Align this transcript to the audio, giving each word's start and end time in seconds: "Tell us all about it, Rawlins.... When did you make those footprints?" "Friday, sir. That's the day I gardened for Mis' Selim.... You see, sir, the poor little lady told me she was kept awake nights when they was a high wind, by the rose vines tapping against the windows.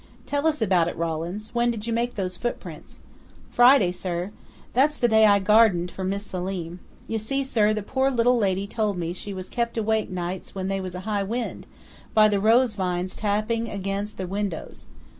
"Tell 0.25 0.47
us 0.47 0.59
all 0.59 0.65
about 0.65 0.87
it, 0.87 0.97
Rawlins.... 0.97 1.53
When 1.53 1.69
did 1.69 1.85
you 1.85 1.93
make 1.93 2.15
those 2.15 2.35
footprints?" 2.35 2.97
"Friday, 3.51 3.91
sir. 3.91 4.31
That's 4.73 4.97
the 4.97 5.07
day 5.07 5.27
I 5.27 5.37
gardened 5.37 5.91
for 5.91 6.03
Mis' 6.03 6.25
Selim.... 6.25 6.79
You 7.07 7.19
see, 7.19 7.43
sir, 7.43 7.71
the 7.71 7.83
poor 7.83 8.09
little 8.09 8.35
lady 8.39 8.65
told 8.65 8.97
me 8.97 9.13
she 9.13 9.31
was 9.31 9.47
kept 9.47 9.77
awake 9.77 10.09
nights 10.09 10.55
when 10.55 10.69
they 10.69 10.81
was 10.81 10.95
a 10.95 11.01
high 11.01 11.21
wind, 11.21 11.67
by 12.15 12.27
the 12.27 12.39
rose 12.39 12.73
vines 12.73 13.15
tapping 13.15 13.69
against 13.69 14.17
the 14.17 14.25
windows. 14.25 14.87